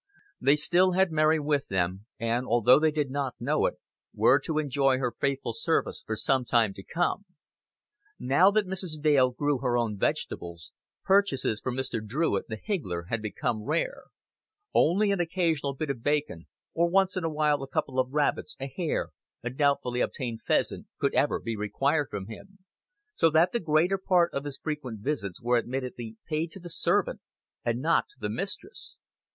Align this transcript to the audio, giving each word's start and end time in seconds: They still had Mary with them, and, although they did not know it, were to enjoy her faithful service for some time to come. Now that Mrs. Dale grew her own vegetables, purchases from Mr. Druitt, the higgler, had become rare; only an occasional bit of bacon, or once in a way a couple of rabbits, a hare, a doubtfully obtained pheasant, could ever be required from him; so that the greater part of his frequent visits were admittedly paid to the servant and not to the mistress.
They 0.41 0.55
still 0.55 0.93
had 0.93 1.11
Mary 1.11 1.39
with 1.39 1.67
them, 1.67 2.07
and, 2.19 2.47
although 2.47 2.79
they 2.79 2.89
did 2.89 3.11
not 3.11 3.35
know 3.39 3.67
it, 3.67 3.75
were 4.15 4.39
to 4.39 4.57
enjoy 4.57 4.97
her 4.97 5.11
faithful 5.11 5.53
service 5.53 6.03
for 6.03 6.15
some 6.15 6.43
time 6.43 6.73
to 6.73 6.83
come. 6.83 7.25
Now 8.17 8.49
that 8.49 8.65
Mrs. 8.65 8.99
Dale 8.99 9.29
grew 9.29 9.59
her 9.59 9.77
own 9.77 9.99
vegetables, 9.99 10.71
purchases 11.05 11.61
from 11.61 11.75
Mr. 11.77 12.03
Druitt, 12.03 12.47
the 12.47 12.55
higgler, 12.55 13.03
had 13.11 13.21
become 13.21 13.61
rare; 13.61 14.05
only 14.73 15.11
an 15.11 15.19
occasional 15.19 15.75
bit 15.75 15.91
of 15.91 16.01
bacon, 16.01 16.47
or 16.73 16.89
once 16.89 17.15
in 17.15 17.23
a 17.23 17.29
way 17.29 17.51
a 17.51 17.67
couple 17.67 17.99
of 17.99 18.11
rabbits, 18.11 18.57
a 18.59 18.65
hare, 18.65 19.09
a 19.43 19.51
doubtfully 19.51 20.01
obtained 20.01 20.41
pheasant, 20.41 20.87
could 20.97 21.13
ever 21.13 21.39
be 21.39 21.55
required 21.55 22.07
from 22.09 22.25
him; 22.25 22.57
so 23.13 23.29
that 23.29 23.51
the 23.51 23.59
greater 23.59 23.99
part 23.99 24.33
of 24.33 24.45
his 24.45 24.57
frequent 24.57 25.01
visits 25.01 25.39
were 25.43 25.59
admittedly 25.59 26.17
paid 26.25 26.49
to 26.49 26.59
the 26.59 26.71
servant 26.71 27.21
and 27.63 27.79
not 27.79 28.05
to 28.09 28.19
the 28.19 28.29
mistress. 28.29 28.97